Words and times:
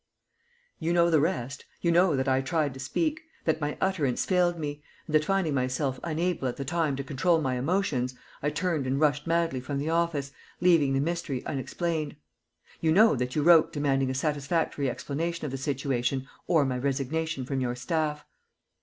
_You 0.79 0.93
know 0.93 1.11
the 1.11 1.19
rest. 1.19 1.65
You 1.81 1.91
know 1.91 2.15
that 2.15 2.27
I 2.27 2.41
tried 2.41 2.73
to 2.73 2.79
speak; 2.79 3.21
that 3.45 3.61
my 3.61 3.77
utterance 3.79 4.25
failed 4.25 4.57
me; 4.57 4.81
and 5.05 5.13
that, 5.13 5.23
finding 5.25 5.53
myself 5.53 5.99
unable 6.03 6.47
at 6.47 6.57
the 6.57 6.65
time 6.65 6.95
to 6.95 7.03
control 7.03 7.39
my 7.39 7.55
emotions, 7.55 8.15
I 8.41 8.49
turned 8.49 8.87
and 8.87 8.99
rushed 8.99 9.27
madly 9.27 9.59
from 9.59 9.77
the 9.77 9.91
office, 9.91 10.31
leaving 10.59 10.93
the 10.93 10.99
mystery 11.01 11.45
unexplained. 11.45 12.15
You 12.79 12.91
know 12.91 13.15
that 13.15 13.35
you 13.35 13.43
wrote 13.43 13.71
demanding 13.71 14.09
a 14.09 14.15
satisfactory 14.15 14.89
explanation 14.89 15.45
of 15.45 15.51
the 15.51 15.57
situation 15.59 16.27
or 16.47 16.65
my 16.65 16.79
resignation 16.79 17.45
from 17.45 17.59
your 17.61 17.75
staff. 17.75 18.25